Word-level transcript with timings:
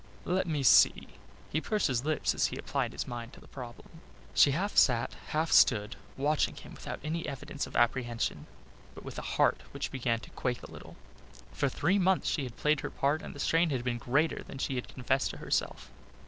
Let 0.25 0.47
me 0.47 0.63
see," 0.63 1.09
he 1.51 1.61
pursed 1.61 1.85
his 1.85 2.03
lips 2.03 2.33
as 2.33 2.47
he 2.47 2.57
applied 2.57 2.91
his 2.91 3.07
mind 3.07 3.33
to 3.33 3.39
the 3.39 3.47
problem. 3.47 4.01
She 4.33 4.49
half 4.49 4.75
sat, 4.75 5.13
half 5.27 5.51
stood, 5.51 5.95
watching 6.17 6.55
him 6.55 6.73
without 6.73 6.99
any 7.03 7.27
evidence 7.27 7.67
of 7.67 7.75
apprehension, 7.75 8.47
but 8.95 9.03
with 9.03 9.19
a 9.19 9.33
heart 9.37 9.61
which 9.73 9.91
began 9.91 10.19
to 10.21 10.31
quake 10.31 10.63
a 10.63 10.71
little. 10.71 10.95
For 11.51 11.69
three 11.69 11.99
months 11.99 12.27
she 12.27 12.45
had 12.45 12.57
played 12.57 12.79
her 12.79 12.89
part 12.89 13.21
and 13.21 13.35
the 13.35 13.39
strain 13.39 13.69
had 13.69 13.83
been 13.83 13.99
greater 13.99 14.41
than 14.41 14.57
she 14.57 14.73
had 14.73 14.87
confessed 14.87 15.29
to 15.29 15.37
herself. 15.37 15.91